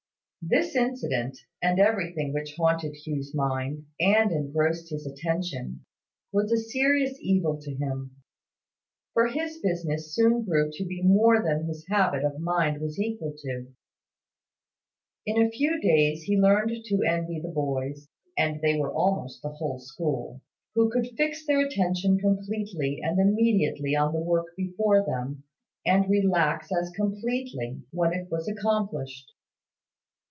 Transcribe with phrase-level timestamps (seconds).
[0.43, 5.85] This incident, and everything which haunted Hugh's mind, and engrossed his attention,
[6.33, 8.15] was a serious evil to him;
[9.13, 13.35] for his business soon grew to be more than his habit of mind was equal
[13.37, 13.67] to.
[15.27, 19.49] In a few days, he learned to envy the boys (and they were almost the
[19.49, 20.41] whole school)
[20.73, 25.43] who could fix their attention completely and immediately on the work before them,
[25.85, 29.33] and relax as completely, when it was accomplished.